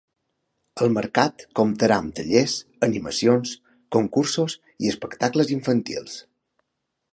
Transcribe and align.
El 0.85 0.93
mercat 0.93 1.43
comptarà 1.59 1.97
amb 2.03 2.15
tallers, 2.21 2.55
animacions, 2.89 3.53
concursos 3.97 4.57
i 4.87 4.93
espectacles 4.95 5.55
infantils. 5.59 6.21